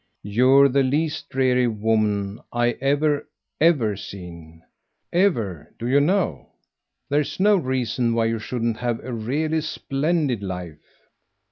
[0.23, 3.27] "YOU'RE the least 'dreary' woman I've ever,
[3.59, 4.63] ever seen.
[5.13, 6.47] Ever, do you know?
[7.07, 11.05] There's no reason why you shouldn't have a really splendid life."